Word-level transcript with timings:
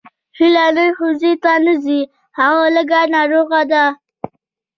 هیله 0.37 0.65
نن 0.75 0.89
ښوونځي 0.97 1.33
ته 1.43 1.51
نه 1.65 1.73
ځي 1.83 1.99
هغه 2.39 2.63
لږه 2.75 3.01
ناروغه 3.15 3.61
ده 3.71 3.83